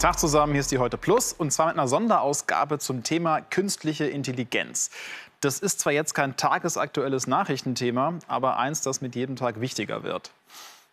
Tag 0.00 0.18
zusammen, 0.18 0.52
hier 0.52 0.62
ist 0.62 0.72
die 0.72 0.78
Heute 0.78 0.96
Plus 0.96 1.34
und 1.34 1.52
zwar 1.52 1.66
mit 1.66 1.74
einer 1.74 1.86
Sonderausgabe 1.86 2.78
zum 2.78 3.02
Thema 3.02 3.42
künstliche 3.42 4.06
Intelligenz. 4.06 4.90
Das 5.42 5.60
ist 5.60 5.78
zwar 5.78 5.92
jetzt 5.92 6.14
kein 6.14 6.38
tagesaktuelles 6.38 7.26
Nachrichtenthema, 7.26 8.14
aber 8.26 8.56
eins, 8.56 8.80
das 8.80 9.02
mit 9.02 9.14
jedem 9.14 9.36
Tag 9.36 9.60
wichtiger 9.60 10.02
wird. 10.02 10.30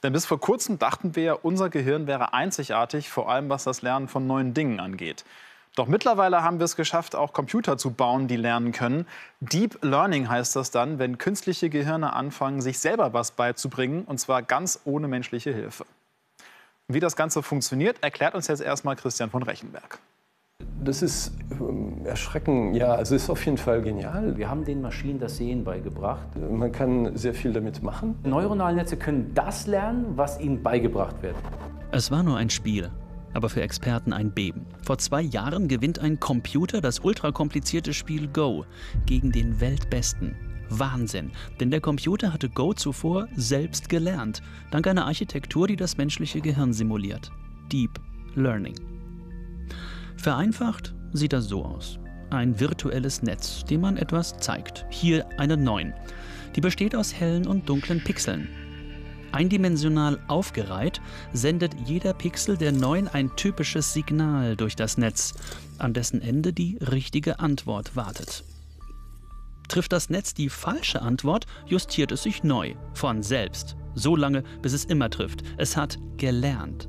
Denn 0.04 0.12
bis 0.12 0.26
vor 0.26 0.42
kurzem 0.42 0.78
dachten 0.78 1.16
wir, 1.16 1.46
unser 1.46 1.70
Gehirn 1.70 2.06
wäre 2.06 2.34
einzigartig, 2.34 3.08
vor 3.08 3.30
allem 3.30 3.48
was 3.48 3.64
das 3.64 3.82
Lernen 3.82 4.10
von 4.10 4.28
neuen 4.28 4.54
Dingen 4.54 4.82
angeht. 4.82 5.24
Doch 5.78 5.88
mittlerweile 5.88 6.44
haben 6.44 6.60
wir 6.60 6.66
es 6.66 6.76
geschafft, 6.76 7.16
auch 7.16 7.32
Computer 7.32 7.78
zu 7.78 7.92
bauen, 7.92 8.28
die 8.28 8.36
lernen 8.36 8.74
können. 8.74 9.08
Deep 9.40 9.82
Learning 9.86 10.28
heißt 10.28 10.54
das 10.58 10.70
dann, 10.70 11.00
wenn 11.00 11.18
künstliche 11.18 11.70
Gehirne 11.70 12.12
anfangen, 12.12 12.62
sich 12.62 12.80
selber 12.80 13.14
was 13.14 13.32
beizubringen, 13.32 14.04
und 14.04 14.20
zwar 14.20 14.42
ganz 14.42 14.82
ohne 14.84 15.08
menschliche 15.08 15.54
Hilfe. 15.54 15.86
Wie 16.90 17.02
das 17.02 17.18
Ganze 17.18 17.44
funktioniert, 17.44 18.02
erklärt 18.02 18.34
uns 18.34 18.48
jetzt 18.48 18.62
erstmal 18.62 18.96
Christian 18.96 19.30
von 19.30 19.44
Rechenberg. 19.44 20.00
Das 20.82 21.02
ist 21.02 21.34
ähm, 21.52 22.06
erschreckend, 22.06 22.78
ja, 22.78 22.94
also 22.94 23.14
ist 23.14 23.30
auf 23.30 23.46
jeden 23.46 23.58
Fall 23.58 23.82
genial. 23.82 24.38
Wir 24.38 24.50
haben 24.50 24.64
den 24.64 24.80
Maschinen 24.80 25.20
das 25.20 25.36
Sehen 25.36 25.66
beigebracht. 25.66 26.28
Man 26.38 26.72
kann 26.72 27.18
sehr 27.18 27.34
viel 27.34 27.52
damit 27.52 27.84
machen. 27.84 28.18
Neuronale 28.24 28.78
Netze 28.78 28.96
können 28.96 29.34
das 29.34 29.68
lernen, 29.68 30.14
was 30.16 30.40
ihnen 30.40 30.64
beigebracht 30.64 31.22
wird. 31.22 31.36
Es 31.92 32.10
war 32.10 32.24
nur 32.24 32.38
ein 32.38 32.50
Spiel, 32.50 32.90
aber 33.34 33.50
für 33.50 33.62
Experten 33.64 34.14
ein 34.14 34.32
Beben. 34.32 34.66
Vor 34.82 34.98
zwei 34.98 35.24
Jahren 35.24 35.68
gewinnt 35.68 36.00
ein 36.00 36.22
Computer 36.22 36.80
das 36.80 37.00
ultrakomplizierte 37.00 37.94
Spiel 37.94 38.30
Go 38.30 38.64
gegen 39.06 39.34
den 39.34 39.60
Weltbesten. 39.60 40.38
Wahnsinn, 40.70 41.32
denn 41.60 41.72
der 41.72 41.82
Computer 41.82 42.34
hatte 42.34 42.50
Go 42.50 42.74
zuvor 42.74 43.28
selbst 43.36 43.90
gelernt, 43.90 44.42
dank 44.72 44.88
einer 44.88 45.06
Architektur, 45.06 45.68
die 45.68 45.76
das 45.76 45.98
menschliche 45.98 46.42
Gehirn 46.42 46.74
simuliert. 46.74 47.32
Deep 47.72 48.00
Learning. 48.36 48.76
Vereinfacht 50.18 50.94
sieht 51.14 51.34
das 51.34 51.46
so 51.46 51.64
aus. 51.64 52.00
Ein 52.30 52.60
virtuelles 52.60 53.22
Netz, 53.22 53.64
dem 53.66 53.82
man 53.82 53.98
etwas 53.98 54.38
zeigt. 54.38 54.86
Hier 54.90 55.26
eine 55.38 55.56
9. 55.56 55.94
Die 56.56 56.62
besteht 56.62 56.96
aus 56.96 57.14
hellen 57.14 57.48
und 57.48 57.70
dunklen 57.70 58.04
Pixeln. 58.04 58.50
Eindimensional 59.32 60.20
aufgereiht 60.28 61.02
sendet 61.34 61.74
jeder 61.86 62.14
Pixel 62.14 62.58
der 62.58 62.72
9 62.72 63.08
ein 63.08 63.36
typisches 63.36 63.94
Signal 63.94 64.56
durch 64.56 64.76
das 64.76 64.98
Netz, 64.98 65.34
an 65.78 65.94
dessen 65.94 66.22
Ende 66.22 66.54
die 66.54 66.78
richtige 66.78 67.40
Antwort 67.40 67.96
wartet. 67.96 68.44
Trifft 69.68 69.92
das 69.92 70.10
Netz 70.10 70.34
die 70.34 70.50
falsche 70.50 71.02
Antwort, 71.02 71.46
justiert 71.66 72.12
es 72.12 72.24
sich 72.24 72.44
neu, 72.44 72.76
von 72.94 73.22
selbst. 73.22 73.76
So 73.96 74.16
lange, 74.16 74.44
bis 74.62 74.74
es 74.74 74.86
immer 74.86 75.10
trifft. 75.10 75.44
Es 75.58 75.76
hat 75.76 75.98
gelernt. 76.18 76.88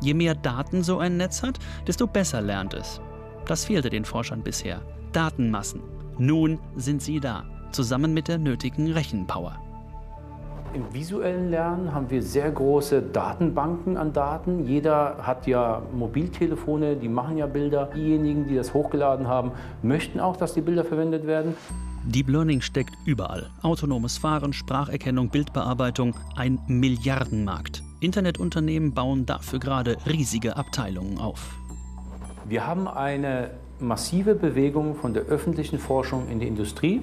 Je 0.00 0.14
mehr 0.14 0.34
Daten 0.34 0.82
so 0.82 0.98
ein 0.98 1.16
Netz 1.16 1.42
hat, 1.42 1.58
desto 1.86 2.06
besser 2.06 2.40
lernt 2.40 2.74
es. 2.74 3.00
Das 3.46 3.64
fehlte 3.64 3.90
den 3.90 4.04
Forschern 4.04 4.42
bisher. 4.42 4.82
Datenmassen. 5.12 5.80
Nun 6.18 6.58
sind 6.76 7.02
sie 7.02 7.18
da, 7.18 7.44
zusammen 7.72 8.12
mit 8.12 8.28
der 8.28 8.38
nötigen 8.38 8.92
Rechenpower. 8.92 9.58
Im 10.74 10.92
visuellen 10.92 11.48
Lernen 11.48 11.94
haben 11.94 12.10
wir 12.10 12.22
sehr 12.22 12.50
große 12.50 13.00
Datenbanken 13.00 13.96
an 13.96 14.12
Daten. 14.12 14.66
Jeder 14.66 15.16
hat 15.22 15.46
ja 15.46 15.80
Mobiltelefone, 15.94 16.96
die 16.96 17.08
machen 17.08 17.38
ja 17.38 17.46
Bilder. 17.46 17.88
Diejenigen, 17.94 18.46
die 18.46 18.54
das 18.54 18.74
hochgeladen 18.74 19.28
haben, 19.28 19.52
möchten 19.82 20.20
auch, 20.20 20.36
dass 20.36 20.52
die 20.52 20.60
Bilder 20.60 20.84
verwendet 20.84 21.26
werden. 21.26 21.56
Deep 22.08 22.30
Learning 22.30 22.62
steckt 22.62 22.94
überall. 23.04 23.50
Autonomes 23.60 24.16
Fahren, 24.16 24.54
Spracherkennung, 24.54 25.28
Bildbearbeitung, 25.28 26.14
ein 26.36 26.58
Milliardenmarkt. 26.66 27.82
Internetunternehmen 28.00 28.94
bauen 28.94 29.26
dafür 29.26 29.58
gerade 29.58 29.98
riesige 30.06 30.56
Abteilungen 30.56 31.18
auf. 31.18 31.58
Wir 32.48 32.66
haben 32.66 32.88
eine 32.88 33.50
massive 33.78 34.34
Bewegung 34.34 34.94
von 34.94 35.12
der 35.12 35.24
öffentlichen 35.24 35.78
Forschung 35.78 36.30
in 36.30 36.40
die 36.40 36.46
Industrie. 36.46 37.02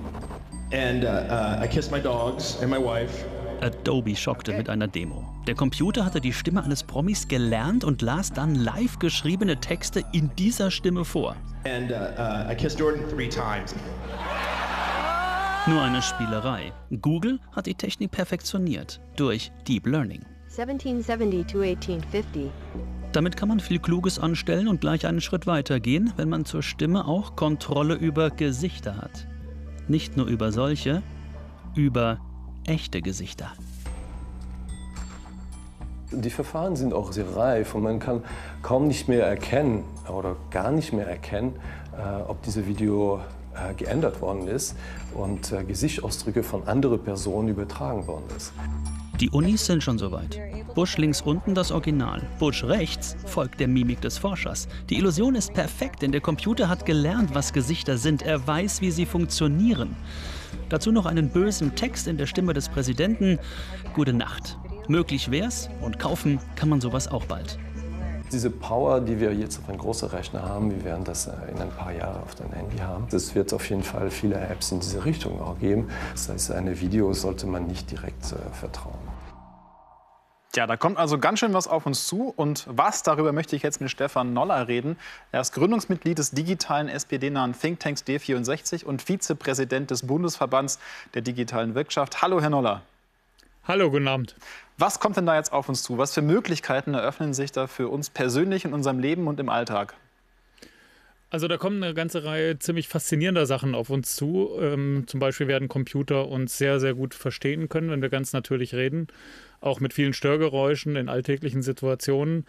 And 0.74 1.04
uh, 1.04 1.08
uh, 1.08 1.64
I 1.64 1.68
kissed 1.68 1.92
my 1.92 2.02
dogs 2.02 2.58
and 2.64 2.72
my 2.72 2.80
wife. 2.80 3.26
Adobe 3.62 4.16
schockte 4.16 4.54
mit 4.54 4.70
einer 4.70 4.88
Demo. 4.88 5.24
Der 5.46 5.54
Computer 5.54 6.04
hatte 6.04 6.20
die 6.20 6.34
Stimme 6.34 6.64
eines 6.64 6.84
Promis 6.84 7.28
gelernt 7.28 7.84
und 7.84 8.02
las 8.02 8.34
dann 8.34 8.56
live 8.56 8.98
geschriebene 8.98 9.58
Texte 9.58 10.04
in 10.14 10.32
dieser 10.36 10.72
Stimme 10.72 11.06
vor. 11.06 11.36
And 11.64 11.92
uh, 11.92 12.20
uh, 12.20 12.52
I 12.52 12.56
kissed 12.56 12.80
Jordan 12.80 13.08
three 13.08 13.30
times. 13.30 13.76
Nur 15.68 15.82
eine 15.82 16.04
Spielerei. 16.04 16.74
Google 17.02 17.40
hat 17.52 17.66
die 17.66 17.74
Technik 17.74 18.12
perfektioniert 18.12 19.02
durch 19.16 19.52
Deep 19.68 19.88
Learning. 19.88 20.24
1770 20.56 21.48
to 21.48 21.62
1850. 21.62 22.52
Damit 23.12 23.36
kann 23.36 23.50
man 23.50 23.60
viel 23.60 23.80
Kluges 23.80 24.20
anstellen 24.20 24.68
und 24.68 24.80
gleich 24.80 25.08
einen 25.08 25.22
Schritt 25.22 25.48
weiter 25.48 25.80
gehen, 25.80 26.14
wenn 26.18 26.30
man 26.30 26.46
zur 26.46 26.62
Stimme 26.62 27.08
auch 27.08 27.36
Kontrolle 27.36 27.96
über 27.96 28.30
Gesichter 28.30 28.98
hat. 28.98 29.28
Nicht 29.88 30.18
nur 30.18 30.28
über 30.28 30.52
solche, 30.52 31.02
über 31.74 32.20
echte 32.68 33.02
Gesichter. 33.02 33.52
Die 36.12 36.30
Verfahren 36.30 36.76
sind 36.76 36.94
auch 36.94 37.12
sehr 37.12 37.36
reif 37.36 37.74
und 37.74 37.82
man 37.82 37.98
kann 37.98 38.24
kaum 38.62 38.88
nicht 38.88 39.08
mehr 39.08 39.26
erkennen 39.26 39.84
oder 40.16 40.36
gar 40.52 40.70
nicht 40.70 40.94
mehr 40.94 41.08
erkennen, 41.08 41.56
äh, 41.98 42.22
ob 42.22 42.44
dieses 42.44 42.68
Video 42.68 43.20
äh, 43.56 43.74
geändert 43.74 44.22
worden 44.22 44.48
ist 44.48 44.76
und 45.14 45.52
äh, 45.52 45.64
Gesichtsausdrücke 45.64 46.44
von 46.44 46.68
anderen 46.68 47.00
Personen 47.04 47.50
übertragen 47.50 48.06
worden 48.08 48.26
ist. 48.36 48.54
Die 49.20 49.30
Unis 49.30 49.66
sind 49.66 49.82
schon 49.82 49.98
soweit. 49.98 50.38
Busch 50.74 50.98
links 50.98 51.22
unten 51.22 51.56
das 51.56 51.72
Original. 51.72 52.22
Busch 52.38 52.66
rechts 52.66 53.16
folgt 53.26 53.62
der 53.62 53.70
Mimik 53.70 54.02
des 54.02 54.18
Forschers. 54.18 54.68
Die 54.90 54.98
Illusion 54.98 55.36
ist 55.36 55.54
perfekt, 55.54 56.02
denn 56.02 56.12
der 56.12 56.20
Computer 56.20 56.68
hat 56.68 56.86
gelernt, 56.86 57.34
was 57.34 57.54
Gesichter 57.54 57.98
sind. 57.98 58.24
Er 58.24 58.46
weiß, 58.46 58.82
wie 58.82 58.92
sie 58.92 59.06
funktionieren. 59.06 59.96
Dazu 60.68 60.92
noch 60.92 61.06
einen 61.06 61.30
bösen 61.30 61.76
Text 61.76 62.08
in 62.08 62.18
der 62.18 62.26
Stimme 62.26 62.54
des 62.54 62.68
Präsidenten. 62.68 63.40
Gute 63.94 64.12
Nacht. 64.12 64.58
Möglich 64.90 65.32
wär's 65.32 65.70
und 65.82 65.98
kaufen 65.98 66.40
kann 66.58 66.68
man 66.68 66.82
sowas 66.82 67.08
auch 67.08 67.26
bald. 67.26 67.58
Diese 68.32 68.50
Power, 68.50 69.02
die 69.02 69.20
wir 69.20 69.34
jetzt 69.34 69.60
auf 69.60 69.70
einem 69.70 69.78
großen 69.78 70.10
Rechner 70.10 70.42
haben, 70.42 70.72
wir 70.72 70.84
werden 70.84 71.04
das 71.04 71.28
äh, 71.28 71.32
in 71.52 71.62
ein 71.62 71.70
paar 71.70 71.92
Jahren 71.92 72.22
auf 72.24 72.34
dein 72.36 72.52
Handy 72.52 72.78
haben. 72.78 73.08
Es 73.12 73.36
wird 73.36 73.54
auf 73.54 73.70
jeden 73.70 73.84
Fall 73.84 74.10
viele 74.10 74.36
Apps 74.36 74.72
in 74.72 74.80
diese 74.80 75.06
Richtung 75.06 75.40
auch 75.42 75.60
geben. 75.60 75.90
Das 76.12 76.30
heißt, 76.30 76.52
eine 76.52 76.80
Video 76.82 77.14
sollte 77.14 77.46
man 77.46 77.68
nicht 77.68 77.92
direkt 77.92 78.26
äh, 78.32 78.54
vertrauen. 78.54 78.98
Ja, 80.56 80.66
da 80.66 80.78
kommt 80.78 80.98
also 80.98 81.20
ganz 81.20 81.40
schön 81.40 81.54
was 81.54 81.68
auf 81.68 81.86
uns 81.86 82.08
zu. 82.08 82.34
Und 82.36 82.66
was, 82.68 83.04
darüber 83.04 83.32
möchte 83.32 83.56
ich 83.56 83.62
jetzt 83.62 83.80
mit 83.80 83.92
Stefan 83.92 84.34
Noller 84.34 84.68
reden. 84.68 84.98
Er 85.32 85.42
ist 85.42 85.54
Gründungsmitglied 85.54 86.18
des 86.18 86.32
digitalen 86.32 86.88
SPD-nahen 86.88 87.54
Thinktanks 87.54 88.04
D64 88.04 88.86
und 88.86 89.02
Vizepräsident 89.02 89.92
des 89.92 90.08
Bundesverbands 90.08 90.80
der 91.14 91.22
digitalen 91.22 91.76
Wirtschaft. 91.76 92.22
Hallo, 92.22 92.42
Herr 92.42 92.50
Noller. 92.50 92.82
Hallo, 93.68 93.92
guten 93.92 94.08
Abend. 94.08 94.36
Was 94.78 95.00
kommt 95.00 95.18
denn 95.18 95.26
da 95.26 95.36
jetzt 95.36 95.54
auf 95.54 95.70
uns 95.70 95.84
zu? 95.84 95.98
Was 95.98 96.14
für 96.14 96.22
Möglichkeiten 96.22 96.94
eröffnen 96.94 97.34
sich 97.34 97.52
da 97.52 97.68
für 97.68 97.88
uns 97.88 98.10
persönlich 98.10 98.66
in 98.66 98.74
unserem 98.74 99.00
Leben 99.00 99.28
und 99.28 99.40
im 99.40 99.50
Alltag? 99.50 99.96
Also 101.30 101.48
da 101.48 101.58
kommen 101.58 101.84
eine 101.84 101.94
ganze 101.94 102.24
Reihe 102.24 102.60
ziemlich 102.60 102.88
faszinierender 102.88 103.46
Sachen 103.46 103.76
auf 103.76 103.90
uns 103.90 104.16
zu. 104.16 104.52
Ähm, 104.60 105.04
zum 105.08 105.20
Beispiel 105.20 105.48
werden 105.48 105.68
Computer 105.68 106.28
uns 106.28 106.58
sehr, 106.58 106.80
sehr 106.80 106.94
gut 106.94 107.14
verstehen 107.14 107.68
können, 107.68 107.90
wenn 107.90 108.02
wir 108.02 108.10
ganz 108.10 108.32
natürlich 108.32 108.74
reden 108.74 109.08
auch 109.66 109.80
mit 109.80 109.94
vielen 109.94 110.14
Störgeräuschen 110.14 110.96
in 110.96 111.10
alltäglichen 111.10 111.62
Situationen. 111.62 112.46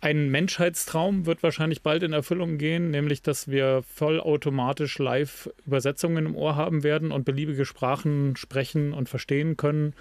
Ein 0.00 0.30
Menschheitstraum 0.30 1.26
wird 1.26 1.42
wahrscheinlich 1.42 1.82
bald 1.82 2.02
in 2.02 2.12
Erfüllung 2.12 2.58
gehen, 2.58 2.90
nämlich 2.90 3.22
dass 3.22 3.48
wir 3.48 3.82
vollautomatisch 3.82 4.98
live 4.98 5.50
Übersetzungen 5.66 6.26
im 6.26 6.36
Ohr 6.36 6.54
haben 6.54 6.84
werden 6.84 7.10
und 7.10 7.24
beliebige 7.24 7.64
Sprachen 7.64 8.36
sprechen 8.36 8.92
und 8.92 9.08
verstehen 9.08 9.56
können. 9.56 9.94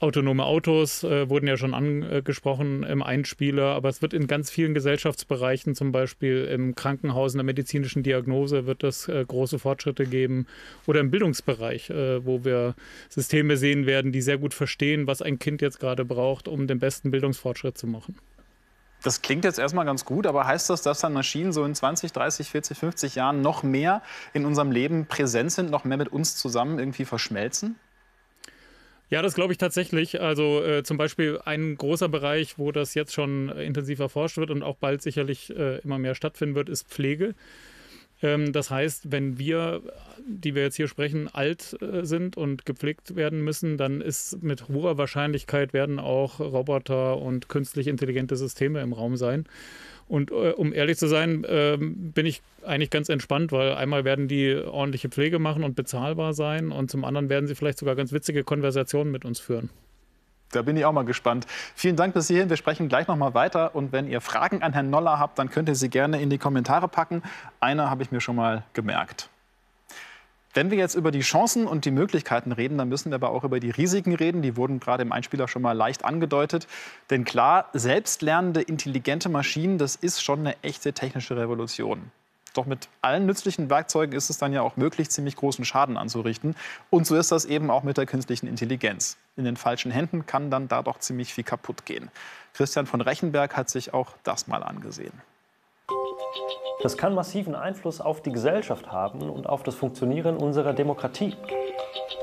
Autonome 0.00 0.44
Autos 0.44 1.02
äh, 1.02 1.28
wurden 1.28 1.48
ja 1.48 1.56
schon 1.56 1.74
angesprochen 1.74 2.84
im 2.84 3.02
Einspieler, 3.02 3.74
aber 3.74 3.88
es 3.88 4.00
wird 4.00 4.14
in 4.14 4.28
ganz 4.28 4.48
vielen 4.48 4.72
Gesellschaftsbereichen, 4.72 5.74
zum 5.74 5.90
Beispiel 5.90 6.44
im 6.44 6.76
Krankenhaus, 6.76 7.34
in 7.34 7.38
der 7.38 7.44
medizinischen 7.44 8.04
Diagnose, 8.04 8.66
wird 8.66 8.84
es 8.84 9.08
äh, 9.08 9.24
große 9.26 9.58
Fortschritte 9.58 10.06
geben. 10.06 10.46
Oder 10.86 11.00
im 11.00 11.10
Bildungsbereich, 11.10 11.90
äh, 11.90 12.24
wo 12.24 12.44
wir 12.44 12.76
Systeme 13.08 13.56
sehen 13.56 13.86
werden, 13.86 14.12
die 14.12 14.22
sehr 14.22 14.38
gut 14.38 14.54
verstehen, 14.54 15.08
was 15.08 15.20
ein 15.20 15.40
Kind 15.40 15.62
jetzt 15.62 15.80
gerade 15.80 16.04
braucht, 16.04 16.46
um 16.46 16.68
den 16.68 16.78
besten 16.78 17.10
Bildungsfortschritt 17.10 17.76
zu 17.76 17.88
machen. 17.88 18.16
Das 19.02 19.20
klingt 19.22 19.44
jetzt 19.44 19.58
erstmal 19.58 19.84
ganz 19.84 20.04
gut, 20.04 20.28
aber 20.28 20.46
heißt 20.46 20.70
das, 20.70 20.82
dass 20.82 21.00
dann 21.00 21.12
Maschinen 21.12 21.52
so 21.52 21.64
in 21.64 21.74
20, 21.74 22.12
30, 22.12 22.48
40, 22.48 22.78
50 22.78 23.14
Jahren 23.16 23.40
noch 23.42 23.64
mehr 23.64 24.02
in 24.32 24.44
unserem 24.44 24.70
Leben 24.70 25.06
präsent 25.06 25.50
sind, 25.50 25.70
noch 25.70 25.84
mehr 25.84 25.96
mit 25.96 26.08
uns 26.08 26.36
zusammen 26.36 26.78
irgendwie 26.78 27.04
verschmelzen? 27.04 27.76
Ja, 29.10 29.22
das 29.22 29.34
glaube 29.34 29.52
ich 29.52 29.58
tatsächlich. 29.58 30.20
Also 30.20 30.62
äh, 30.62 30.82
zum 30.82 30.98
Beispiel 30.98 31.40
ein 31.44 31.76
großer 31.76 32.08
Bereich, 32.08 32.58
wo 32.58 32.72
das 32.72 32.94
jetzt 32.94 33.14
schon 33.14 33.48
intensiv 33.48 34.00
erforscht 34.00 34.36
wird 34.36 34.50
und 34.50 34.62
auch 34.62 34.76
bald 34.76 35.00
sicherlich 35.02 35.50
äh, 35.56 35.78
immer 35.78 35.98
mehr 35.98 36.14
stattfinden 36.14 36.54
wird, 36.54 36.68
ist 36.68 36.88
Pflege. 36.88 37.34
Ähm, 38.22 38.52
das 38.52 38.70
heißt, 38.70 39.12
wenn 39.12 39.38
wir, 39.38 39.82
die 40.26 40.54
wir 40.54 40.62
jetzt 40.62 40.76
hier 40.76 40.88
sprechen, 40.88 41.28
alt 41.32 41.76
äh, 41.80 42.04
sind 42.04 42.36
und 42.36 42.66
gepflegt 42.66 43.16
werden 43.16 43.42
müssen, 43.42 43.76
dann 43.76 44.00
ist 44.00 44.42
mit 44.42 44.68
hoher 44.68 44.98
Wahrscheinlichkeit 44.98 45.72
werden 45.72 45.98
auch 45.98 46.40
Roboter 46.40 47.18
und 47.18 47.48
künstlich 47.48 47.86
intelligente 47.86 48.36
Systeme 48.36 48.80
im 48.80 48.92
Raum 48.92 49.16
sein. 49.16 49.46
Und 50.08 50.30
äh, 50.30 50.52
um 50.52 50.72
ehrlich 50.72 50.96
zu 50.96 51.06
sein, 51.06 51.44
äh, 51.44 51.76
bin 51.78 52.26
ich 52.26 52.40
eigentlich 52.64 52.90
ganz 52.90 53.08
entspannt, 53.08 53.52
weil 53.52 53.74
einmal 53.74 54.04
werden 54.04 54.26
die 54.26 54.54
ordentliche 54.54 55.10
Pflege 55.10 55.38
machen 55.38 55.64
und 55.64 55.76
bezahlbar 55.76 56.32
sein 56.32 56.72
und 56.72 56.90
zum 56.90 57.04
anderen 57.04 57.28
werden 57.28 57.46
sie 57.46 57.54
vielleicht 57.54 57.78
sogar 57.78 57.94
ganz 57.94 58.12
witzige 58.12 58.42
Konversationen 58.42 59.12
mit 59.12 59.24
uns 59.24 59.38
führen. 59.38 59.70
Da 60.52 60.62
bin 60.62 60.76
ich 60.76 60.84
auch 60.84 60.92
mal 60.92 61.04
gespannt. 61.04 61.46
Vielen 61.74 61.96
Dank 61.96 62.14
bis 62.14 62.28
hierhin. 62.28 62.48
Wir 62.48 62.56
sprechen 62.56 62.88
gleich 62.88 63.06
noch 63.06 63.16
mal 63.16 63.34
weiter. 63.34 63.74
Und 63.74 63.92
wenn 63.92 64.08
ihr 64.08 64.20
Fragen 64.20 64.62
an 64.62 64.72
Herrn 64.72 64.90
Noller 64.90 65.18
habt, 65.18 65.38
dann 65.38 65.50
könnt 65.50 65.68
ihr 65.68 65.74
sie 65.74 65.90
gerne 65.90 66.20
in 66.20 66.30
die 66.30 66.38
Kommentare 66.38 66.88
packen. 66.88 67.22
Eine 67.60 67.90
habe 67.90 68.02
ich 68.02 68.10
mir 68.10 68.20
schon 68.20 68.36
mal 68.36 68.64
gemerkt. 68.72 69.28
Wenn 70.54 70.70
wir 70.70 70.78
jetzt 70.78 70.94
über 70.94 71.10
die 71.10 71.20
Chancen 71.20 71.66
und 71.66 71.84
die 71.84 71.90
Möglichkeiten 71.90 72.52
reden, 72.52 72.78
dann 72.78 72.88
müssen 72.88 73.10
wir 73.10 73.16
aber 73.16 73.30
auch 73.30 73.44
über 73.44 73.60
die 73.60 73.70
Risiken 73.70 74.14
reden. 74.14 74.40
Die 74.42 74.56
wurden 74.56 74.80
gerade 74.80 75.02
im 75.02 75.12
Einspieler 75.12 75.46
schon 75.46 75.62
mal 75.62 75.72
leicht 75.72 76.04
angedeutet. 76.04 76.66
Denn 77.10 77.24
klar, 77.24 77.68
selbstlernende, 77.74 78.62
intelligente 78.62 79.28
Maschinen, 79.28 79.78
das 79.78 79.94
ist 79.94 80.22
schon 80.22 80.40
eine 80.40 80.56
echte 80.62 80.94
technische 80.94 81.36
Revolution. 81.36 82.10
Doch 82.54 82.66
mit 82.66 82.88
allen 83.02 83.26
nützlichen 83.26 83.70
Werkzeugen 83.70 84.16
ist 84.16 84.30
es 84.30 84.38
dann 84.38 84.52
ja 84.52 84.62
auch 84.62 84.76
möglich, 84.76 85.10
ziemlich 85.10 85.36
großen 85.36 85.64
Schaden 85.64 85.96
anzurichten. 85.96 86.56
Und 86.90 87.06
so 87.06 87.16
ist 87.16 87.32
das 87.32 87.44
eben 87.44 87.70
auch 87.70 87.82
mit 87.82 87.96
der 87.96 88.06
künstlichen 88.06 88.46
Intelligenz. 88.46 89.16
In 89.36 89.44
den 89.44 89.56
falschen 89.56 89.90
Händen 89.90 90.26
kann 90.26 90.50
dann 90.50 90.68
da 90.68 90.82
doch 90.82 90.98
ziemlich 90.98 91.34
viel 91.34 91.44
kaputt 91.44 91.84
gehen. 91.84 92.10
Christian 92.54 92.86
von 92.86 93.00
Rechenberg 93.00 93.56
hat 93.56 93.70
sich 93.70 93.94
auch 93.94 94.12
das 94.24 94.48
mal 94.48 94.62
angesehen. 94.62 95.12
Das 96.82 96.96
kann 96.96 97.14
massiven 97.14 97.54
Einfluss 97.54 98.00
auf 98.00 98.22
die 98.22 98.32
Gesellschaft 98.32 98.92
haben 98.92 99.30
und 99.30 99.48
auf 99.48 99.62
das 99.62 99.74
Funktionieren 99.74 100.36
unserer 100.36 100.72
Demokratie. 100.72 101.36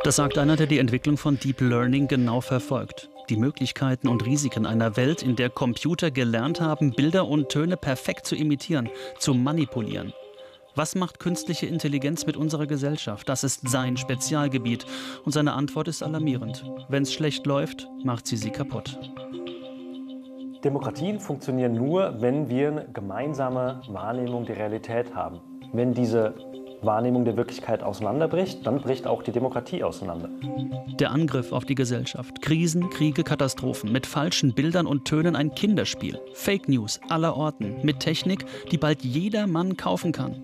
Das 0.03 0.15
sagt 0.15 0.37
einer, 0.37 0.55
der 0.55 0.67
die 0.67 0.79
Entwicklung 0.79 1.17
von 1.17 1.39
Deep 1.39 1.61
Learning 1.61 2.07
genau 2.07 2.39
verfolgt. 2.39 3.09
Die 3.29 3.37
Möglichkeiten 3.37 4.07
und 4.07 4.23
Risiken 4.25 4.67
einer 4.67 4.97
Welt, 4.97 5.23
in 5.23 5.35
der 5.35 5.49
Computer 5.49 6.11
gelernt 6.11 6.61
haben, 6.61 6.91
Bilder 6.91 7.27
und 7.27 7.49
Töne 7.49 7.75
perfekt 7.75 8.27
zu 8.27 8.35
imitieren, 8.35 8.89
zu 9.17 9.33
manipulieren. 9.33 10.13
Was 10.75 10.93
macht 10.93 11.19
künstliche 11.19 11.65
Intelligenz 11.65 12.27
mit 12.27 12.37
unserer 12.37 12.67
Gesellschaft? 12.67 13.27
Das 13.27 13.43
ist 13.43 13.67
sein 13.67 13.97
Spezialgebiet. 13.97 14.85
Und 15.23 15.31
seine 15.31 15.53
Antwort 15.53 15.87
ist 15.87 16.03
alarmierend. 16.03 16.65
Wenn 16.89 17.03
es 17.03 17.13
schlecht 17.13 17.47
läuft, 17.47 17.87
macht 18.03 18.27
sie 18.27 18.37
sie 18.37 18.51
kaputt. 18.51 18.99
Demokratien 20.63 21.19
funktionieren 21.19 21.73
nur, 21.73 22.21
wenn 22.21 22.49
wir 22.49 22.67
eine 22.67 22.87
gemeinsame 22.93 23.81
Wahrnehmung 23.87 24.45
der 24.45 24.57
Realität 24.57 25.15
haben. 25.15 25.39
Wenn 25.73 25.93
diese 25.93 26.35
Wahrnehmung 26.85 27.25
der 27.25 27.37
Wirklichkeit 27.37 27.83
auseinanderbricht, 27.83 28.65
dann 28.65 28.81
bricht 28.81 29.07
auch 29.07 29.23
die 29.23 29.31
Demokratie 29.31 29.83
auseinander. 29.83 30.29
Der 30.99 31.11
Angriff 31.11 31.51
auf 31.51 31.65
die 31.65 31.75
Gesellschaft. 31.75 32.41
Krisen, 32.41 32.89
Kriege, 32.89 33.23
Katastrophen. 33.23 33.91
Mit 33.91 34.05
falschen 34.05 34.53
Bildern 34.53 34.87
und 34.87 35.05
Tönen 35.05 35.35
ein 35.35 35.53
Kinderspiel. 35.53 36.19
Fake 36.33 36.69
News 36.69 36.99
aller 37.09 37.35
Orten. 37.35 37.75
Mit 37.83 37.99
Technik, 37.99 38.45
die 38.71 38.77
bald 38.77 39.03
jeder 39.03 39.47
Mann 39.47 39.77
kaufen 39.77 40.11
kann. 40.11 40.43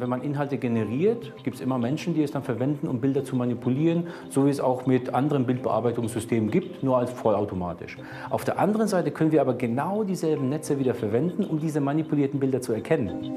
Wenn 0.00 0.08
man 0.08 0.22
Inhalte 0.22 0.56
generiert, 0.56 1.30
gibt 1.44 1.56
es 1.56 1.60
immer 1.60 1.76
Menschen, 1.76 2.14
die 2.14 2.22
es 2.22 2.30
dann 2.30 2.42
verwenden, 2.42 2.88
um 2.88 3.02
Bilder 3.02 3.22
zu 3.22 3.36
manipulieren, 3.36 4.06
so 4.30 4.46
wie 4.46 4.50
es 4.50 4.58
auch 4.58 4.86
mit 4.86 5.12
anderen 5.12 5.44
Bildbearbeitungssystemen 5.44 6.50
gibt, 6.50 6.82
nur 6.82 6.96
als 6.96 7.10
vollautomatisch. 7.10 7.98
Auf 8.30 8.46
der 8.46 8.58
anderen 8.58 8.88
Seite 8.88 9.10
können 9.10 9.30
wir 9.30 9.42
aber 9.42 9.52
genau 9.52 10.02
dieselben 10.02 10.48
Netze 10.48 10.78
wieder 10.78 10.94
verwenden, 10.94 11.44
um 11.44 11.60
diese 11.60 11.82
manipulierten 11.82 12.40
Bilder 12.40 12.62
zu 12.62 12.72
erkennen. 12.72 13.36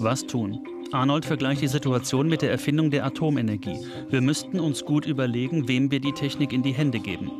Was 0.00 0.26
tun? 0.26 0.60
Arnold 0.92 1.26
vergleicht 1.26 1.60
die 1.60 1.68
Situation 1.68 2.26
mit 2.26 2.40
der 2.40 2.52
Erfindung 2.52 2.90
der 2.90 3.04
Atomenergie. 3.04 3.76
Wir 4.08 4.22
müssten 4.22 4.60
uns 4.60 4.86
gut 4.86 5.04
überlegen, 5.04 5.68
wem 5.68 5.90
wir 5.90 6.00
die 6.00 6.12
Technik 6.12 6.54
in 6.54 6.62
die 6.62 6.72
Hände 6.72 7.00
geben. 7.00 7.30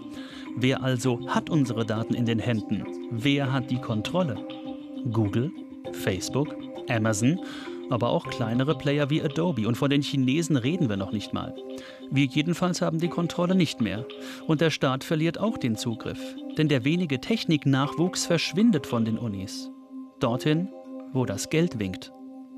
Wer 0.57 0.83
also 0.83 1.21
hat 1.29 1.49
unsere 1.49 1.87
Daten 1.87 2.13
in 2.13 2.27
den 2.27 2.39
Händen? 2.39 2.85
Wer 3.13 3.51
hat 3.51 3.71
die 3.71 3.81
Kontrolle? 3.81 4.37
Google? 5.11 5.51
Facebook? 5.93 6.55
Amazon? 6.91 7.39
Aber 7.91 8.11
auch 8.11 8.27
kleinere 8.27 8.77
Player 8.77 9.11
wie 9.11 9.23
Adobe 9.23 9.67
und 9.67 9.77
von 9.77 9.91
den 9.91 10.03
Chinesen 10.03 10.57
reden 10.57 10.89
wir 10.89 10.97
noch 10.97 11.13
nicht 11.13 11.33
mal. 11.33 11.55
Wir 12.11 12.27
jedenfalls 12.27 12.83
haben 12.83 12.99
die 12.99 13.09
Kontrolle 13.09 13.55
nicht 13.55 13.81
mehr 13.81 14.05
und 14.47 14.61
der 14.61 14.71
Staat 14.71 15.05
verliert 15.05 15.39
auch 15.39 15.59
den 15.59 15.77
Zugriff, 15.77 16.21
denn 16.57 16.69
der 16.69 16.85
wenige 16.85 17.21
Techniknachwuchs 17.21 18.27
verschwindet 18.27 18.87
von 18.87 19.05
den 19.05 19.19
Unis. 19.19 19.71
Dorthin, 20.21 20.69
wo 21.13 21.25
das 21.25 21.49
Geld 21.49 21.79
winkt. 21.79 22.13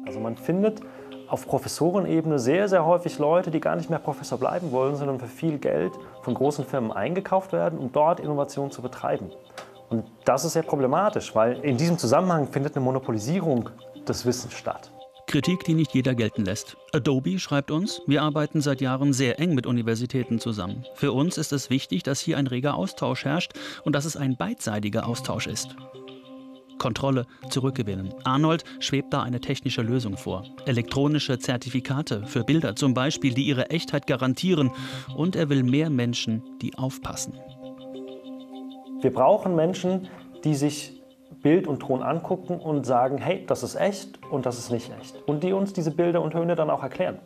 Also 0.06 0.21
man 0.21 0.37
findet 0.37 0.81
auf 1.29 1.47
Professorenebene 1.47 2.38
sehr, 2.38 2.69
sehr 2.69 2.85
häufig 2.85 3.19
Leute, 3.19 3.50
die 3.50 3.61
gar 3.61 3.77
nicht 3.77 3.88
mehr 3.88 4.00
Professor 4.00 4.38
bleiben 4.38 4.73
wollen, 4.73 4.97
sondern 4.97 5.21
für 5.21 5.27
viel 5.27 5.59
Geld 5.59 5.93
von 6.23 6.35
großen 6.35 6.65
Firmen 6.65 6.91
eingekauft 6.91 7.53
werden, 7.53 7.79
um 7.79 7.93
dort 7.93 8.19
Innovation 8.19 8.71
zu 8.71 8.82
betreiben. 8.82 9.31
Und 9.91 10.05
das 10.25 10.44
ist 10.44 10.55
sehr 10.55 10.62
problematisch, 10.62 11.35
weil 11.35 11.59
in 11.61 11.77
diesem 11.77 11.99
Zusammenhang 11.99 12.49
findet 12.49 12.77
eine 12.77 12.85
Monopolisierung 12.85 13.71
des 14.09 14.27
Wissens 14.27 14.55
statt. 14.55 14.91
Kritik, 15.31 15.62
die 15.62 15.75
nicht 15.75 15.94
jeder 15.94 16.17
gelten 16.17 16.44
lässt. 16.44 16.77
Adobe 16.93 17.38
schreibt 17.38 17.71
uns, 17.71 18.03
wir 18.09 18.23
arbeiten 18.23 18.61
seit 18.61 18.81
Jahren 18.81 19.12
sehr 19.12 19.38
eng 19.38 19.55
mit 19.55 19.65
Universitäten 19.65 20.41
zusammen. 20.41 20.85
Für 20.97 21.12
uns 21.12 21.38
ist 21.38 21.53
es 21.53 21.71
wichtig, 21.71 22.03
dass 22.03 22.19
hier 22.19 22.37
ein 22.37 22.49
reger 22.49 22.75
Austausch 22.75 23.25
herrscht 23.25 23.53
und 23.85 23.94
dass 23.94 24.06
es 24.06 24.17
ein 24.17 24.37
beidseitiger 24.37 25.06
Austausch 25.06 25.47
ist. 25.47 25.77
Kontrolle 26.79 27.27
zurückgewinnen. 27.49 28.12
Arnold 28.25 28.65
schwebt 28.81 29.12
da 29.12 29.23
eine 29.23 29.41
technische 29.41 29.82
Lösung 29.82 30.17
vor. 30.17 30.43
Elektronische 30.67 31.38
Zertifikate 31.38 32.27
für 32.27 32.43
Bilder 32.43 32.75
zum 32.75 32.93
Beispiel, 32.93 33.32
die 33.32 33.47
ihre 33.47 33.71
Echtheit 33.71 34.09
garantieren. 34.09 34.73
Und 35.15 35.37
er 35.37 35.49
will 35.49 35.62
mehr 35.62 35.91
Menschen, 35.91 36.43
die 36.61 36.77
aufpassen. 36.77 37.38
Wir 39.00 39.12
brauchen 39.12 39.55
Menschen, 39.55 40.09
die 40.43 40.56
sich 40.56 41.00
Bild 41.42 41.66
und 41.66 41.81
Ton 41.81 42.02
angucken 42.02 42.58
und 42.60 42.84
sagen, 42.84 43.19
hey, 43.19 43.44
das 43.46 43.62
ist 43.62 43.75
echt 43.75 44.22
und 44.31 44.46
das 44.46 44.58
ist 44.58 44.70
nicht 44.70 44.90
echt. 45.00 45.16
Und 45.26 45.42
die 45.42 45.52
uns 45.52 45.72
diese 45.72 45.90
Bilder 45.90 46.22
und 46.22 46.32
Töne 46.32 46.56
dann 46.56 46.70
auch 46.70 46.82
erklären. 46.82 47.19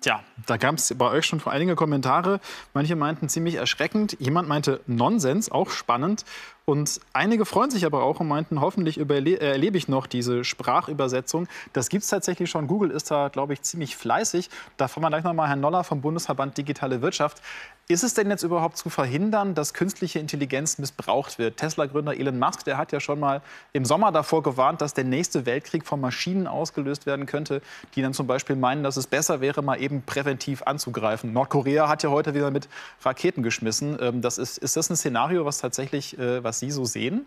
Tja, 0.00 0.20
da 0.46 0.56
gab 0.56 0.76
es 0.76 0.94
bei 0.96 1.10
euch 1.10 1.26
schon 1.26 1.40
einige 1.46 1.74
Kommentare. 1.74 2.38
Manche 2.74 2.94
meinten 2.94 3.28
ziemlich 3.28 3.56
erschreckend. 3.56 4.16
Jemand 4.20 4.48
meinte 4.48 4.80
Nonsens, 4.86 5.50
auch 5.50 5.70
spannend. 5.70 6.24
Und 6.68 7.00
einige 7.12 7.46
freuen 7.46 7.70
sich 7.70 7.86
aber 7.86 8.02
auch 8.02 8.18
und 8.18 8.26
meinten, 8.26 8.60
hoffentlich 8.60 8.98
äh, 8.98 9.34
erlebe 9.36 9.78
ich 9.78 9.86
noch 9.86 10.08
diese 10.08 10.42
Sprachübersetzung. 10.42 11.46
Das 11.72 11.88
gibt 11.88 12.02
es 12.02 12.10
tatsächlich 12.10 12.50
schon. 12.50 12.66
Google 12.66 12.90
ist 12.90 13.08
da, 13.08 13.28
glaube 13.28 13.52
ich, 13.52 13.62
ziemlich 13.62 13.94
fleißig. 13.94 14.50
Da 14.76 14.88
fragen 14.88 15.04
wir 15.04 15.10
gleich 15.10 15.22
noch 15.22 15.32
mal 15.32 15.46
Herrn 15.46 15.60
Noller 15.60 15.84
vom 15.84 16.00
Bundesverband 16.00 16.58
Digitale 16.58 17.02
Wirtschaft. 17.02 17.40
Ist 17.88 18.02
es 18.02 18.14
denn 18.14 18.28
jetzt 18.30 18.42
überhaupt 18.42 18.76
zu 18.78 18.90
verhindern, 18.90 19.54
dass 19.54 19.72
künstliche 19.72 20.18
Intelligenz 20.18 20.78
missbraucht 20.78 21.38
wird? 21.38 21.56
Tesla-Gründer 21.56 22.16
Elon 22.16 22.36
Musk, 22.36 22.64
der 22.64 22.78
hat 22.78 22.90
ja 22.90 22.98
schon 22.98 23.20
mal 23.20 23.42
im 23.72 23.84
Sommer 23.84 24.10
davor 24.10 24.42
gewarnt, 24.42 24.80
dass 24.80 24.92
der 24.92 25.04
nächste 25.04 25.46
Weltkrieg 25.46 25.86
von 25.86 26.00
Maschinen 26.00 26.48
ausgelöst 26.48 27.06
werden 27.06 27.26
könnte, 27.26 27.62
die 27.94 28.02
dann 28.02 28.12
zum 28.12 28.26
Beispiel 28.26 28.56
meinen, 28.56 28.82
dass 28.82 28.96
es 28.96 29.06
besser 29.06 29.40
wäre, 29.40 29.62
mal 29.62 29.80
eben 29.80 30.02
präventiv 30.02 30.64
anzugreifen. 30.64 31.32
Nordkorea 31.32 31.88
hat 31.88 32.02
ja 32.02 32.10
heute 32.10 32.34
wieder 32.34 32.50
mit 32.50 32.68
Raketen 33.04 33.44
geschmissen. 33.44 33.96
Ähm, 34.00 34.20
das 34.20 34.38
ist, 34.38 34.58
ist 34.58 34.76
das 34.76 34.90
ein 34.90 34.96
Szenario, 34.96 35.44
was 35.44 35.58
tatsächlich, 35.58 36.18
äh, 36.18 36.42
was 36.56 36.60
Sie 36.60 36.70
so 36.70 36.84
sehen? 36.84 37.26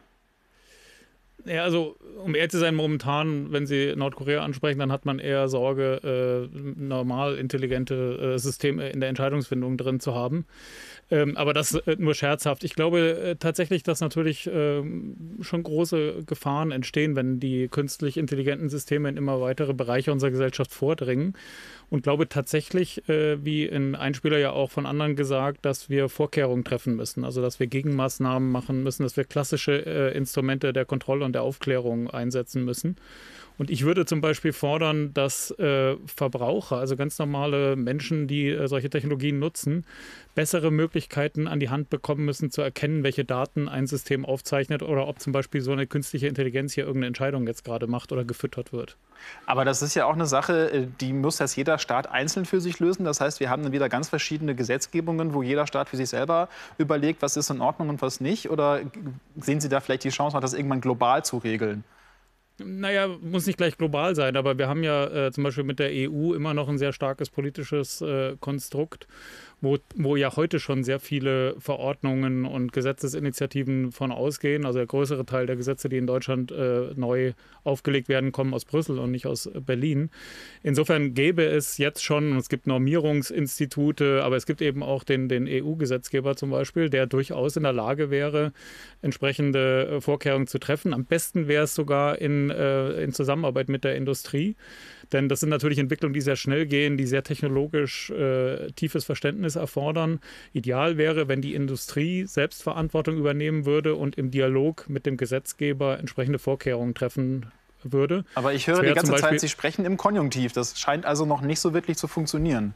Ja, 1.46 1.64
also 1.64 1.96
um 2.24 2.36
ehrlich 2.36 2.52
zu 2.52 2.60
sein, 2.60 2.76
momentan, 2.76 3.52
wenn 3.54 3.66
Sie 3.66 3.94
Nordkorea 3.96 4.44
ansprechen, 4.44 4.80
dann 4.80 4.92
hat 4.92 5.06
man 5.06 5.20
eher 5.20 5.48
Sorge, 5.48 6.50
äh, 6.54 6.60
normal 6.78 7.38
intelligente 7.38 8.34
äh, 8.36 8.40
Systeme 8.40 8.90
in 8.90 9.00
der 9.00 9.08
Entscheidungsfindung 9.08 9.78
drin 9.78 10.02
zu 10.02 10.14
haben. 10.14 10.46
Ähm, 11.10 11.38
aber 11.38 11.54
das 11.54 11.76
äh, 11.76 11.96
nur 11.98 12.14
scherzhaft. 12.14 12.66
Ich 12.66 12.76
glaube 12.76 13.00
äh, 13.00 13.36
tatsächlich, 13.38 13.84
dass 13.84 14.02
natürlich 14.02 14.50
ähm, 14.52 15.38
schon 15.40 15.64
große 15.64 16.24
Gefahren 16.26 16.72
entstehen, 16.72 17.16
wenn 17.16 17.40
die 17.40 17.70
künstlich 17.70 18.18
intelligenten 18.18 18.68
Systeme 18.68 19.08
in 19.08 19.16
immer 19.16 19.40
weitere 19.40 19.74
Bereiche 19.74 20.12
unserer 20.12 20.32
Gesellschaft 20.32 20.74
vordringen 20.74 21.36
und 21.90 22.04
glaube 22.04 22.30
tatsächlich, 22.30 23.08
äh, 23.10 23.44
wie 23.44 23.66
in 23.66 23.96
Einspieler 23.96 24.38
ja 24.38 24.52
auch 24.52 24.72
von 24.72 24.86
anderen 24.86 25.16
gesagt, 25.16 25.66
dass 25.66 25.90
wir 25.90 26.10
Vorkehrungen 26.10 26.64
treffen 26.64 26.96
müssen, 26.96 27.24
also 27.24 27.42
dass 27.42 27.60
wir 27.60 27.68
Gegenmaßnahmen 27.68 28.52
machen 28.52 28.84
müssen, 28.84 29.04
dass 29.04 29.18
wir 29.18 29.24
klassische 29.24 29.86
äh, 29.86 30.16
Instrumente 30.16 30.74
der 30.74 30.86
Kontrolle 30.86 31.26
und 31.26 31.34
der 31.34 31.44
Aufklärung 31.44 32.10
einsetzen 32.10 32.64
müssen. 32.66 32.98
Und 33.60 33.70
ich 33.70 33.84
würde 33.84 34.06
zum 34.06 34.22
Beispiel 34.22 34.54
fordern, 34.54 35.14
dass 35.14 35.52
äh, 35.60 35.98
Verbraucher, 36.06 36.78
also 36.78 36.96
ganz 36.96 37.20
normale 37.20 37.76
Menschen, 37.76 38.26
die 38.26 38.48
äh, 38.48 38.68
solche 38.70 38.90
Technologien 38.90 39.38
nutzen, 39.38 39.86
bessere 40.34 40.72
Möglichkeiten 40.72 41.46
an 41.46 41.60
die 41.60 41.70
Hand 41.70 41.90
bekommen 41.90 42.24
müssen, 42.24 42.52
zu 42.52 42.62
erkennen, 42.62 43.04
welche 43.04 43.26
Daten 43.26 43.68
ein 43.68 43.86
System 43.86 44.26
aufzeichnet 44.26 44.82
oder 44.82 45.10
ob 45.10 45.20
zum 45.20 45.34
Beispiel 45.34 45.60
so 45.60 45.74
eine 45.74 45.88
künstliche 45.88 46.28
Intelligenz 46.28 46.72
hier 46.72 46.86
irgendeine 46.86 47.08
Entscheidung 47.08 47.48
jetzt 47.48 47.66
gerade 47.66 47.88
macht 47.88 48.14
oder 48.14 48.24
gefüttert 48.24 48.72
wird. 48.72 48.96
Aber 49.46 49.66
das 49.66 49.82
ist 49.82 49.94
ja 49.94 50.06
auch 50.06 50.14
eine 50.14 50.26
Sache, 50.26 50.72
äh, 50.72 50.88
die 51.02 51.12
muss 51.12 51.40
jetzt 51.40 51.58
jeder 51.58 51.80
Staat 51.80 52.10
einzeln 52.10 52.46
für 52.46 52.62
sich 52.62 52.80
lösen. 52.80 53.04
Das 53.04 53.20
heißt, 53.20 53.42
wir 53.42 53.50
haben 53.50 53.64
dann 53.64 53.74
wieder 53.74 53.90
ganz 53.90 54.08
verschiedene 54.08 54.56
Gesetzgebungen, 54.56 55.34
wo 55.34 55.44
jeder 55.44 55.68
Staat 55.68 55.90
für 55.90 55.98
sich 55.98 56.08
selber 56.08 56.48
überlegt, 56.78 57.22
was 57.22 57.36
ist 57.36 57.50
in 57.50 57.60
Ordnung 57.60 57.90
und 57.90 58.02
was 58.02 58.22
nicht. 58.22 58.50
Oder 58.50 58.80
sehen 59.36 59.60
Sie 59.60 59.68
da 59.68 59.82
vielleicht 59.82 60.06
die 60.06 60.12
Chance, 60.12 60.40
das 60.40 60.54
irgendwann 60.54 60.80
global 60.80 61.26
zu 61.26 61.40
regeln? 61.40 61.84
Naja, 62.60 63.08
muss 63.08 63.48
nicht 63.48 63.58
gleich 63.58 63.78
global 63.78 64.16
sein, 64.16 64.36
aber 64.36 64.58
wir 64.58 64.68
haben 64.68 64.84
ja 64.84 65.28
äh, 65.28 65.32
zum 65.32 65.44
Beispiel 65.44 65.64
mit 65.64 65.80
der 65.80 65.90
EU 65.92 66.34
immer 66.34 66.54
noch 66.54 66.70
ein 66.70 66.78
sehr 66.78 66.94
starkes 66.94 67.30
politisches 67.30 68.02
äh, 68.02 68.36
Konstrukt. 68.40 69.08
Wo, 69.62 69.78
wo 69.96 70.16
ja 70.16 70.36
heute 70.36 70.60
schon 70.60 70.84
sehr 70.84 71.00
viele 71.00 71.56
Verordnungen 71.60 72.46
und 72.46 72.72
Gesetzesinitiativen 72.72 73.92
von 73.92 74.12
ausgehen. 74.12 74.66
Also 74.66 74.80
der 74.80 74.88
größere 74.88 75.26
Teil 75.26 75.46
der 75.46 75.56
Gesetze, 75.56 75.90
die 75.90 75.98
in 75.98 76.08
Deutschland 76.08 76.52
äh, 76.52 76.92
neu 76.96 77.34
aufgelegt 77.64 78.10
werden, 78.10 78.32
kommen 78.32 78.54
aus 78.54 78.66
Brüssel 78.66 79.00
und 79.00 79.12
nicht 79.12 79.26
aus 79.26 79.50
Berlin. 79.66 80.10
Insofern 80.64 81.14
gäbe 81.14 81.44
es 81.44 81.78
jetzt 81.78 82.04
schon, 82.04 82.38
es 82.38 82.50
gibt 82.50 82.68
Normierungsinstitute, 82.68 84.24
aber 84.24 84.38
es 84.38 84.46
gibt 84.46 84.62
eben 84.62 84.82
auch 84.84 85.04
den, 85.04 85.28
den 85.28 85.48
EU-Gesetzgeber 85.48 86.36
zum 86.36 86.52
Beispiel, 86.52 86.90
der 86.90 87.06
durchaus 87.06 87.58
in 87.58 87.64
der 87.64 87.74
Lage 87.74 88.10
wäre, 88.10 88.54
entsprechende 89.02 89.88
äh, 89.88 90.02
Vorkehrungen 90.02 90.48
zu 90.48 90.60
treffen. 90.60 90.94
Am 90.94 91.06
besten 91.06 91.48
wäre 91.48 91.66
es 91.66 91.76
sogar 91.76 92.20
in, 92.20 92.50
äh, 92.50 93.04
in 93.04 93.12
Zusammenarbeit 93.14 93.70
mit 93.70 93.84
der 93.84 93.96
Industrie. 93.96 94.56
Denn 95.12 95.30
das 95.30 95.40
sind 95.40 95.50
natürlich 95.50 95.80
Entwicklungen, 95.80 96.14
die 96.14 96.22
sehr 96.22 96.36
schnell 96.36 96.66
gehen, 96.66 96.98
die 96.98 97.06
sehr 97.06 97.24
technologisch 97.24 98.10
äh, 98.12 98.72
tiefes 98.72 99.06
Verständnis 99.06 99.56
erfordern. 99.56 100.20
Ideal 100.54 100.98
wäre, 100.98 101.28
wenn 101.28 101.42
die 101.42 101.56
Industrie 101.56 102.26
Selbstverantwortung 102.26 103.18
übernehmen 103.18 103.66
würde 103.66 103.96
und 103.96 104.18
im 104.18 104.32
Dialog 104.32 104.88
mit 104.90 105.06
dem 105.06 105.18
Gesetzgeber 105.18 106.00
entsprechende 106.00 106.40
Vorkehrungen 106.40 106.94
treffen 106.94 107.48
würde. 107.84 108.26
Aber 108.36 108.54
ich 108.54 108.68
höre 108.68 108.82
die 108.82 108.94
ganze 108.94 109.16
Zeit, 109.16 109.40
Sie 109.40 109.50
sprechen 109.50 109.86
im 109.86 109.98
Konjunktiv. 109.98 110.52
Das 110.54 110.80
scheint 110.80 111.06
also 111.06 111.26
noch 111.26 111.42
nicht 111.42 111.60
so 111.60 111.74
wirklich 111.74 111.98
zu 111.98 112.08
funktionieren. 112.08 112.74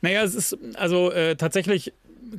Naja, 0.00 0.22
es 0.22 0.34
ist 0.34 0.56
also 0.74 1.10
äh, 1.10 1.36
tatsächlich 1.36 1.92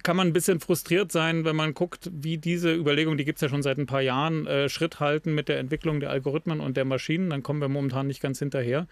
kann 0.03 0.15
man 0.15 0.27
ein 0.27 0.34
bisschen 0.34 0.60
frustriert 0.60 1.12
sein, 1.12 1.46
wenn 1.46 1.55
man 1.55 1.74
guckt, 1.74 2.10
wie 2.13 2.38
diese 2.38 2.74
Überlegungen, 2.74 3.17
die 3.17 3.25
gibt 3.25 3.38
es 3.38 3.41
ja 3.41 3.50
schon 3.50 3.63
seit 3.63 3.77
ein 3.77 3.86
paar 3.86 4.01
Jahren, 4.01 4.48
äh, 4.48 4.69
Schritt 4.69 5.00
halten 5.00 5.34
mit 5.34 5.48
der 5.50 5.60
Entwicklung 5.60 6.00
der 6.00 6.10
Algorithmen 6.10 6.60
und 6.60 6.77
der 6.77 6.86
Maschinen. 6.86 7.29
Dann 7.29 7.43
kommen 7.43 7.62
wir 7.62 7.69
momentan 7.69 8.08
nicht 8.08 8.22
ganz 8.22 8.39
hinterher. 8.39 8.88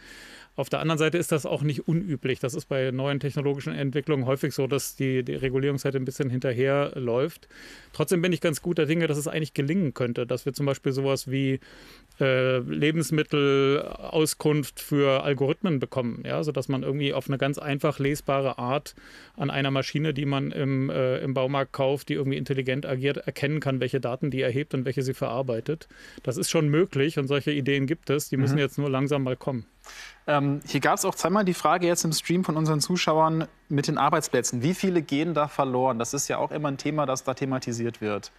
Auf 0.58 0.68
der 0.70 0.80
anderen 0.80 0.98
Seite 0.98 1.20
ist 1.20 1.32
das 1.32 1.46
auch 1.46 1.62
nicht 1.62 1.88
unüblich. 1.88 2.40
Das 2.40 2.56
ist 2.56 2.66
bei 2.66 2.90
neuen 2.90 3.20
technologischen 3.20 3.76
Entwicklungen 3.76 4.26
häufig 4.26 4.56
so, 4.56 4.66
dass 4.66 4.96
die, 4.96 5.22
die 5.24 5.36
Regulierungsseite 5.36 6.00
ein 6.00 6.06
bisschen 6.06 6.32
hinterher 6.32 6.94
läuft. 6.96 7.48
Trotzdem 7.94 8.24
bin 8.24 8.34
ich 8.34 8.42
ganz 8.42 8.64
guter 8.64 8.88
Dinge, 8.88 9.06
dass 9.06 9.20
es 9.20 9.28
eigentlich 9.28 9.54
gelingen 9.54 9.94
könnte, 9.94 10.26
dass 10.26 10.48
wir 10.48 10.54
zum 10.54 10.66
Beispiel 10.66 10.94
sowas 10.94 11.30
wie 11.30 11.60
äh, 12.20 12.58
Lebensmittelauskunft 12.58 14.80
für 14.80 15.24
Algorithmen 15.24 15.78
bekommen, 15.78 16.24
ja, 16.26 16.44
sodass 16.44 16.70
man 16.70 16.82
irgendwie 16.82 17.14
auf 17.14 17.28
eine 17.28 17.38
ganz 17.38 17.60
einfach 17.60 18.00
lesbare 18.00 18.58
Art 18.58 18.96
an 19.36 19.52
einer 19.52 19.70
Maschine, 19.70 20.16
die 20.16 20.26
man 20.26 20.52
im, 20.52 20.90
äh, 20.90 21.20
im 21.20 21.36
Baumarkt 21.36 21.72
kauft, 21.72 22.10
die 22.10 22.16
irgendwie 22.16 22.38
intelligent 22.38 22.88
agiert, 22.88 23.18
erkennen 23.18 23.60
kann, 23.60 23.80
welche 23.80 24.00
Daten 24.00 24.32
die 24.32 24.42
erhebt 24.42 24.74
und 24.74 24.86
welche 24.86 25.04
sie 25.04 25.14
verarbeitet. 25.14 25.88
Das 26.24 26.38
ist 26.38 26.50
schon 26.50 26.70
möglich 26.70 27.20
und 27.20 27.28
solche 27.28 27.52
Ideen 27.52 27.86
gibt 27.86 28.10
es. 28.10 28.30
Die 28.30 28.38
müssen 28.38 28.56
mhm. 28.56 28.62
jetzt 28.62 28.80
nur 28.80 28.90
langsam 28.90 29.22
mal 29.22 29.38
kommen. 29.38 29.68
Ähm, 30.27 30.62
hier 30.65 30.79
gab 30.79 30.96
es 30.96 31.06
auch 31.06 31.15
zweimal 31.15 31.46
die 31.46 31.53
Frage 31.53 31.88
jetzt 31.88 32.03
im 32.03 32.12
Stream 32.12 32.44
von 32.44 32.58
unseren 32.58 32.82
Zuschauern 32.82 33.48
mit 33.70 33.88
den 33.88 33.98
Arbeitsplätzen. 33.98 34.62
Wie 34.62 34.74
viele 34.74 35.01
gehen 35.01 35.34
da 35.34 35.48
verloren? 35.48 36.00
Das 36.00 36.13
ist 36.13 36.27
ja 36.27 36.38
auch 36.38 36.51
immer 36.51 36.70
ein 36.70 36.77
Thema, 36.77 37.06
das 37.06 37.24
da 37.24 37.34
thematisiert 37.34 38.01
wird. 38.01 38.32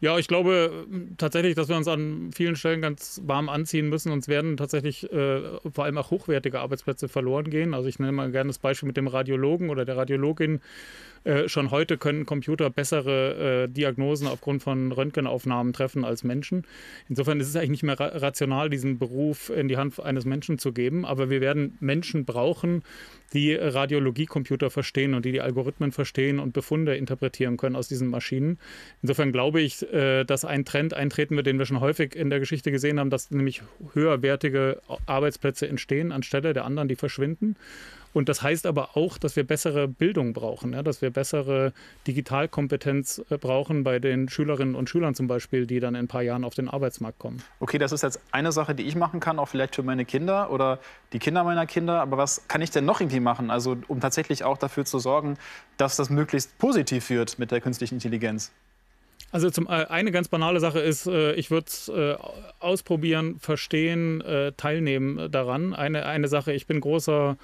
Ja, 0.00 0.16
ich 0.16 0.28
glaube 0.28 0.86
tatsächlich, 1.16 1.56
dass 1.56 1.68
wir 1.68 1.76
uns 1.76 1.88
an 1.88 2.30
vielen 2.32 2.54
Stellen 2.54 2.80
ganz 2.80 3.20
warm 3.24 3.48
anziehen 3.48 3.88
müssen. 3.88 4.12
Uns 4.12 4.28
werden 4.28 4.56
tatsächlich 4.56 5.12
äh, 5.12 5.40
vor 5.72 5.84
allem 5.84 5.98
auch 5.98 6.12
hochwertige 6.12 6.60
Arbeitsplätze 6.60 7.08
verloren 7.08 7.50
gehen. 7.50 7.74
Also 7.74 7.88
ich 7.88 7.98
nenne 7.98 8.12
mal 8.12 8.30
gerne 8.30 8.48
das 8.48 8.60
Beispiel 8.60 8.86
mit 8.86 8.96
dem 8.96 9.08
Radiologen 9.08 9.70
oder 9.70 9.84
der 9.84 9.96
Radiologin. 9.96 10.60
Äh, 11.24 11.48
schon 11.48 11.72
heute 11.72 11.98
können 11.98 12.26
Computer 12.26 12.70
bessere 12.70 13.64
äh, 13.64 13.68
Diagnosen 13.68 14.28
aufgrund 14.28 14.62
von 14.62 14.92
Röntgenaufnahmen 14.92 15.72
treffen 15.72 16.04
als 16.04 16.22
Menschen. 16.22 16.64
Insofern 17.08 17.40
ist 17.40 17.48
es 17.48 17.56
eigentlich 17.56 17.70
nicht 17.70 17.82
mehr 17.82 17.98
ra 17.98 18.06
rational, 18.06 18.70
diesen 18.70 18.98
Beruf 18.98 19.50
in 19.50 19.66
die 19.66 19.76
Hand 19.76 19.98
eines 19.98 20.24
Menschen 20.24 20.60
zu 20.60 20.72
geben. 20.72 21.04
Aber 21.04 21.28
wir 21.28 21.40
werden 21.40 21.76
Menschen 21.80 22.24
brauchen, 22.24 22.84
die 23.32 23.52
Radiologiecomputer 23.52 24.70
verstehen 24.70 25.14
und 25.14 25.24
die 25.24 25.32
die 25.32 25.40
Algorithmen 25.40 25.92
verstehen 25.92 26.38
und 26.38 26.52
Befunde 26.52 26.96
interpretieren 26.96 27.56
können 27.56 27.76
aus 27.76 27.88
diesen 27.88 28.08
Maschinen. 28.08 28.58
Insofern 29.02 29.32
glaube 29.32 29.60
ich, 29.60 29.86
äh, 29.92 30.24
dass 30.24 30.44
ein 30.44 30.64
Trend 30.64 30.94
eintreten 30.94 31.36
wird, 31.36 31.46
den 31.46 31.58
wir 31.58 31.66
schon 31.66 31.80
häufig 31.80 32.14
in 32.14 32.30
der 32.30 32.40
Geschichte 32.40 32.70
gesehen 32.70 33.00
haben, 33.00 33.10
dass 33.10 33.30
nämlich 33.30 33.62
höherwertige 33.94 34.80
Arbeitsplätze 35.06 35.68
entstehen 35.68 36.12
anstelle 36.12 36.52
der 36.52 36.64
anderen, 36.64 36.88
die 36.88 36.96
verschwinden. 36.96 37.56
Und 38.12 38.28
das 38.28 38.42
heißt 38.42 38.66
aber 38.66 38.96
auch, 38.96 39.18
dass 39.18 39.36
wir 39.36 39.46
bessere 39.46 39.86
Bildung 39.86 40.32
brauchen, 40.32 40.72
ja, 40.72 40.82
dass 40.82 41.02
wir 41.02 41.10
bessere 41.10 41.72
Digitalkompetenz 42.06 43.22
äh, 43.30 43.36
brauchen 43.36 43.84
bei 43.84 43.98
den 43.98 44.28
Schülerinnen 44.28 44.74
und 44.74 44.88
Schülern 44.88 45.14
zum 45.14 45.26
Beispiel, 45.26 45.66
die 45.66 45.80
dann 45.80 45.94
in 45.94 46.04
ein 46.04 46.08
paar 46.08 46.22
Jahren 46.22 46.44
auf 46.44 46.54
den 46.54 46.68
Arbeitsmarkt 46.68 47.18
kommen. 47.18 47.42
Okay, 47.60 47.78
das 47.78 47.92
ist 47.92 48.02
jetzt 48.02 48.20
eine 48.32 48.52
Sache, 48.52 48.74
die 48.74 48.84
ich 48.84 48.96
machen 48.96 49.20
kann, 49.20 49.38
auch 49.38 49.48
vielleicht 49.48 49.76
für 49.76 49.82
meine 49.82 50.04
Kinder 50.04 50.50
oder 50.50 50.78
die 51.12 51.18
Kinder 51.18 51.44
meiner 51.44 51.66
Kinder. 51.66 52.00
Aber 52.00 52.16
was 52.16 52.48
kann 52.48 52.62
ich 52.62 52.70
denn 52.70 52.84
noch 52.84 53.00
irgendwie 53.00 53.20
machen, 53.20 53.50
also 53.50 53.76
um 53.88 54.00
tatsächlich 54.00 54.44
auch 54.44 54.58
dafür 54.58 54.84
zu 54.84 54.98
sorgen, 54.98 55.36
dass 55.76 55.96
das 55.96 56.10
möglichst 56.10 56.58
positiv 56.58 57.10
wird 57.10 57.38
mit 57.38 57.50
der 57.50 57.60
künstlichen 57.60 57.94
Intelligenz? 57.94 58.52
Also 59.30 59.50
zum, 59.50 59.66
äh, 59.66 59.86
eine 59.88 60.10
ganz 60.10 60.28
banale 60.28 60.60
Sache 60.60 60.80
ist, 60.80 61.06
äh, 61.06 61.34
ich 61.34 61.50
würde 61.50 61.66
es 61.66 61.88
äh, 61.88 62.16
ausprobieren, 62.60 63.38
verstehen, 63.38 64.22
teilnehmen 64.56 65.30
daran. 65.30 65.74
Eine, 65.74 66.06
eine 66.06 66.28
Sache, 66.28 66.52
ich 66.52 66.66
bin 66.66 66.80
großer 66.80 67.36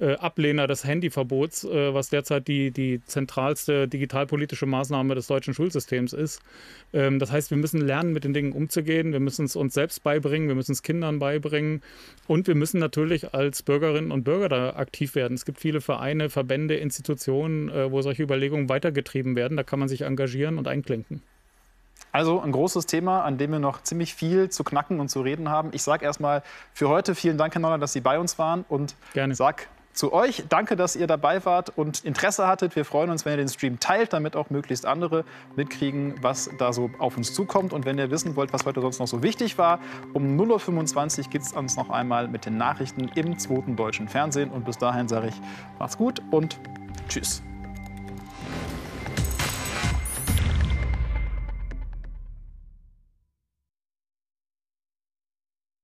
äh, 0.00 0.14
Ablehner 0.14 0.66
des 0.66 0.84
Handyverbots, 0.84 1.64
äh, 1.64 1.94
was 1.94 2.08
derzeit 2.08 2.48
die, 2.48 2.70
die 2.70 3.02
zentralste 3.04 3.86
digitalpolitische 3.86 4.66
Maßnahme 4.66 5.14
des 5.14 5.26
deutschen 5.26 5.54
Schulsystems 5.54 6.12
ist. 6.12 6.40
Ähm, 6.92 7.18
das 7.18 7.30
heißt, 7.30 7.50
wir 7.50 7.58
müssen 7.58 7.80
lernen, 7.80 8.12
mit 8.12 8.24
den 8.24 8.32
Dingen 8.32 8.52
umzugehen. 8.52 9.12
Wir 9.12 9.20
müssen 9.20 9.44
es 9.44 9.56
uns 9.56 9.74
selbst 9.74 10.02
beibringen, 10.02 10.48
wir 10.48 10.54
müssen 10.54 10.72
es 10.72 10.82
Kindern 10.82 11.18
beibringen 11.18 11.82
und 12.26 12.46
wir 12.46 12.54
müssen 12.54 12.80
natürlich 12.80 13.34
als 13.34 13.62
Bürgerinnen 13.62 14.10
und 14.10 14.24
Bürger 14.24 14.48
da 14.48 14.70
aktiv 14.70 15.14
werden. 15.14 15.34
Es 15.34 15.44
gibt 15.44 15.60
viele 15.60 15.80
Vereine, 15.80 16.30
Verbände, 16.30 16.76
Institutionen, 16.76 17.68
äh, 17.68 17.92
wo 17.92 18.00
solche 18.02 18.22
Überlegungen 18.22 18.68
weitergetrieben 18.68 19.36
werden. 19.36 19.56
Da 19.56 19.62
kann 19.62 19.78
man 19.78 19.88
sich 19.88 20.02
engagieren 20.02 20.58
und 20.58 20.66
einklinken. 20.66 21.22
Also 22.12 22.40
ein 22.40 22.50
großes 22.50 22.86
Thema, 22.86 23.22
an 23.22 23.38
dem 23.38 23.52
wir 23.52 23.60
noch 23.60 23.82
ziemlich 23.82 24.14
viel 24.14 24.48
zu 24.48 24.64
knacken 24.64 24.98
und 24.98 25.10
zu 25.10 25.20
reden 25.20 25.48
haben. 25.48 25.70
Ich 25.72 25.82
sage 25.82 26.04
erstmal 26.04 26.42
für 26.72 26.88
heute 26.88 27.14
vielen 27.14 27.38
Dank, 27.38 27.54
Herr 27.54 27.60
Noller, 27.60 27.78
dass 27.78 27.92
Sie 27.92 28.00
bei 28.00 28.18
uns 28.18 28.38
waren 28.38 28.64
und 28.68 28.96
Gerne. 29.14 29.34
sag 29.34 29.68
zu 29.92 30.12
euch. 30.12 30.44
Danke, 30.48 30.76
dass 30.76 30.96
ihr 30.96 31.06
dabei 31.06 31.44
wart 31.44 31.76
und 31.76 32.04
Interesse 32.04 32.46
hattet. 32.46 32.76
Wir 32.76 32.84
freuen 32.84 33.10
uns, 33.10 33.24
wenn 33.24 33.32
ihr 33.32 33.38
den 33.38 33.48
Stream 33.48 33.80
teilt, 33.80 34.12
damit 34.12 34.36
auch 34.36 34.50
möglichst 34.50 34.86
andere 34.86 35.24
mitkriegen, 35.56 36.14
was 36.22 36.50
da 36.58 36.72
so 36.72 36.90
auf 36.98 37.16
uns 37.16 37.34
zukommt. 37.34 37.72
Und 37.72 37.84
wenn 37.84 37.98
ihr 37.98 38.10
wissen 38.10 38.36
wollt, 38.36 38.52
was 38.52 38.64
heute 38.64 38.80
sonst 38.80 38.98
noch 38.98 39.08
so 39.08 39.22
wichtig 39.22 39.58
war, 39.58 39.80
um 40.12 40.38
0.25 40.40 41.18
Uhr 41.18 41.30
geht 41.30 41.42
es 41.42 41.52
uns 41.52 41.76
noch 41.76 41.90
einmal 41.90 42.28
mit 42.28 42.46
den 42.46 42.56
Nachrichten 42.56 43.08
im 43.14 43.38
zweiten 43.38 43.76
deutschen 43.76 44.08
Fernsehen. 44.08 44.50
Und 44.50 44.64
bis 44.64 44.78
dahin 44.78 45.08
sage 45.08 45.28
ich, 45.28 45.40
macht's 45.78 45.96
gut 45.96 46.22
und 46.30 46.58
tschüss. 47.08 47.42